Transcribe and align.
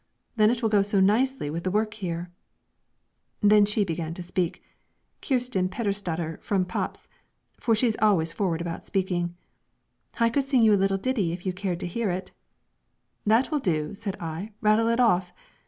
then 0.35 0.49
it 0.49 0.63
will 0.63 0.69
go 0.69 0.81
so 0.81 0.99
nicely 0.99 1.47
with 1.47 1.63
the 1.63 1.69
work 1.69 1.93
here." 1.93 2.31
Then 3.39 3.65
she 3.67 3.83
began 3.85 4.15
to 4.15 4.23
speak, 4.23 4.63
Kirsten 5.21 5.69
Pedersdatter 5.69 6.39
from 6.41 6.65
Paps, 6.65 7.07
for 7.59 7.75
she 7.75 7.85
is 7.85 7.95
always 8.01 8.33
forward 8.33 8.61
about 8.61 8.83
speaking: 8.83 9.35
"I 10.19 10.31
could 10.31 10.47
sing 10.49 10.63
you 10.63 10.73
a 10.73 10.73
little 10.73 10.97
ditty 10.97 11.33
if 11.33 11.45
you 11.45 11.53
cared 11.53 11.79
to 11.81 11.85
hear 11.85 12.09
it" 12.09 12.31
"That 13.27 13.51
we 13.51 13.59
do," 13.59 13.93
said 13.93 14.17
I, 14.19 14.53
"rattle 14.59 14.87
it 14.87 14.99
off!" 14.99 15.33